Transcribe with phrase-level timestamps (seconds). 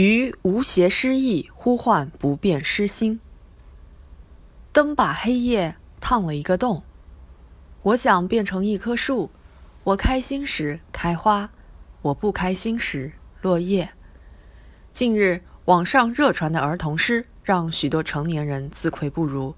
[0.00, 3.20] 于无邪失意，呼唤不变失心。
[4.72, 6.82] 灯把黑夜烫了一个洞。
[7.82, 9.30] 我想变成一棵树，
[9.84, 11.50] 我开心时开花，
[12.02, 13.90] 我不开心时落叶。
[14.92, 19.54] 近日网上热传的儿童诗，让许多成年人自愧不如。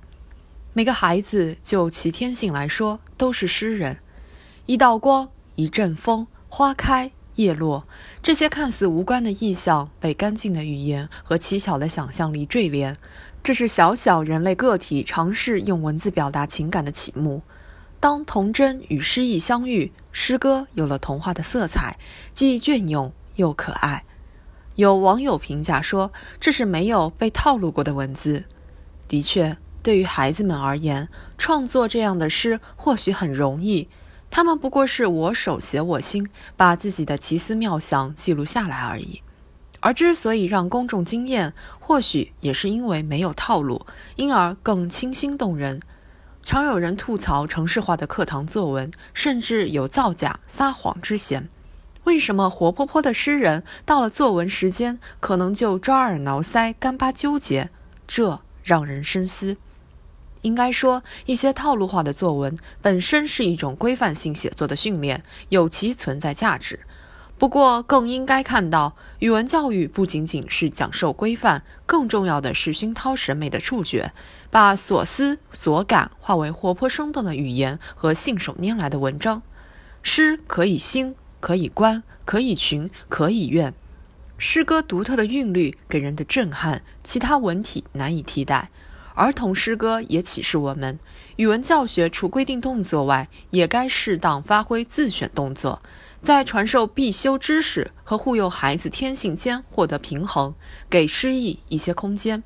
[0.73, 3.99] 每个孩子就其天性来说，都是诗人。
[4.67, 7.13] 一道光，一阵风，花开。
[7.37, 7.87] 叶落，
[8.23, 12.97] 这些看似无关的意象，被干净的语言和奇巧的想象力坠连。
[13.43, 17.43] 这是小小人类个体尝试用文字表达情感的启幕。
[17.99, 21.99] 当童真与诗意相遇，诗歌有了童话的色彩，
[22.35, 24.05] 既隽永又可爱。
[24.75, 28.45] 有网友评价说：“这是没有被套路过的文字。”
[29.09, 33.89] 的确，对于孩子们而言，创作这样的诗或许很容易。
[34.35, 39.21] 他们不过是我手写我心，把自己的奇思妙想记录下来而已。
[39.81, 43.85] 而之所以让公众惊艳，或许也是因为没有套路，
[44.17, 45.83] 因而更清新动人。
[46.43, 51.51] 常有人吐槽城市化的课堂作文，甚至有造假撒谎之嫌。
[52.05, 57.69] 为什么活泼泼的诗人到了作文时间，可能就抓耳挠腮、干巴纠结？
[58.07, 59.59] 这让人深思。
[60.43, 66.81] 应该说，一些套路化的作文本身是一种规范性写作的训练，有其存在价值。
[67.39, 74.13] 不过，更应该看到，语文教育不仅仅是讲授规范，更重要的是熏陶审美的触觉，
[74.51, 79.43] 把所思所感化为活泼生动的语言和信手拈来的文章。
[80.03, 83.75] 诗可以兴，可以观，可以群，可以怨。
[84.39, 88.71] 诗歌独特的韵律给人的震撼，其他文体难以替代。
[89.15, 90.99] 儿童诗歌也启示我们，
[91.37, 95.83] 语文教学除规定动作外，也该适当发挥自选动作，
[96.23, 100.55] 在传授必修知识和护佑孩子天性间获得平衡，
[100.89, 102.43] 给诗意一些空间。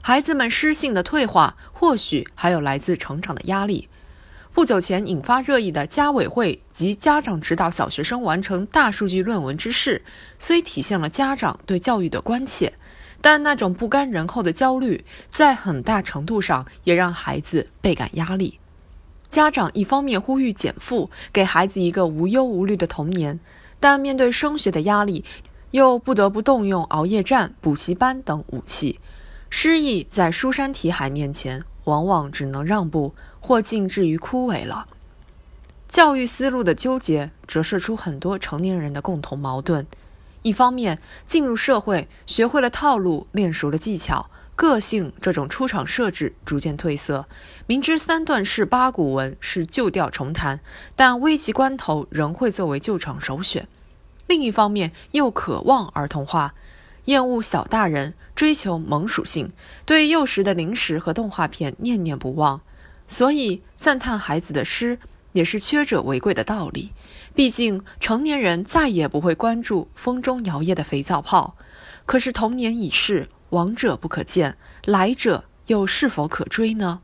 [0.00, 3.88] 孩子们诗性的退化，或许还有来自成长的压力。
[4.54, 10.02] 不久前引发热议的家委会及家长指导小学生完成大数据论文之事，
[10.38, 12.74] 虽体现了家长对教育的关切。
[13.22, 18.58] 但那种不甘人后的焦虑，在很大程度上也让孩子倍感压力。
[19.30, 23.40] 家长一方面呼吁减负，给孩子一个无忧无虑的童年，
[23.80, 25.24] 但面对升学的压力，
[25.70, 28.98] 又不得不动用熬夜战、补习班等武器。
[29.48, 34.86] 诗意在书山题海面前，往往只能让步，或竟至于枯萎了。
[35.88, 39.86] 教育思路的纠结，折射出很多成年人的共同矛盾。
[40.42, 47.26] 一方面，进入社会，学会了套路，练熟了技巧，个性这种出场设置逐渐褪色。
[47.66, 50.58] 明知三段式八股文是旧调重弹，
[50.96, 53.68] 但危急关头仍会作为救场首选。
[54.26, 56.54] 另一方面，又渴望儿童化，
[57.04, 59.52] 厌恶小大人，追求萌属性，
[59.86, 62.60] 对幼时的零食和动画片念念不忘。
[63.06, 64.98] 所以，赞叹孩子的诗。
[65.32, 66.92] 也是缺者为贵的道理，
[67.34, 71.56] 毕竟成年人再也不会关注风中摇曳的肥皂泡。
[72.06, 77.00] 可是童年已逝，往者不可见，来者又是否可追呢？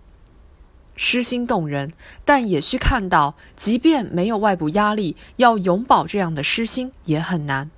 [0.97, 1.93] 诗心动人，
[2.25, 7.71] 但也需看到，即便没有外部压力，要永葆这样的诗心也很难。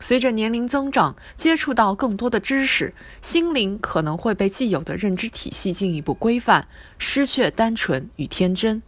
[0.00, 6.66] 随着年龄增长，接触到更多的知识，心灵可能会被既有的认知体系进一步规范，
[6.98, 8.82] 失却单纯与天真。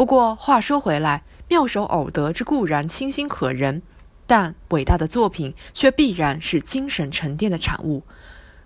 [0.00, 3.82] 不过话说回来，妙手偶得之固然清新可人，
[4.26, 8.02] 但伟大的作品却必然是精神沉淀的产物。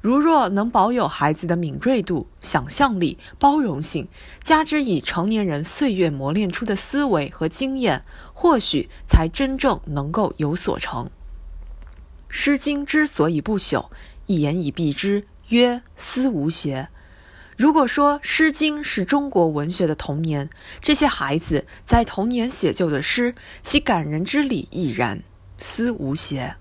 [0.01, 4.07] 如若能保有孩子的敏锐度、想象力、包容性，
[4.45, 11.07] 加之以成年人岁月磨练出的思维和经验，或许才真正能够有所成。
[12.29, 13.87] 《诗经》之所以不朽，
[14.27, 16.91] 一言以蔽之，曰思无邪。
[17.57, 20.51] 如果说《诗经》是中国文学的童年，
[20.81, 25.23] 这些孩子在童年写就的诗，其感人之理亦然，
[25.57, 26.57] 思无邪。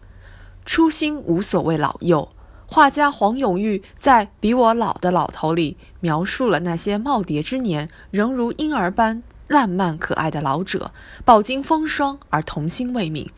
[0.66, 2.30] 初心无所谓老幼。
[2.68, 10.92] 画家黄永玉在《比我老的老头》里描述了那些耄耋之年仍如婴儿般烂漫可爱的老者，
[11.26, 13.30] 饱经风霜而童心未泯。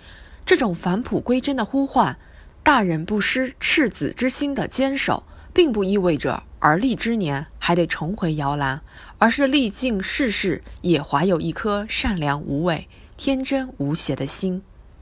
[0.45, 2.17] 这种返璞归真的呼唤，
[2.63, 5.23] 大人不失赤子之心的坚守。
[5.53, 8.81] 并不意味着而立之年还得重回摇篮，
[9.19, 14.63] 而是历尽世事也怀有一颗善良无畏、天真无邪的心。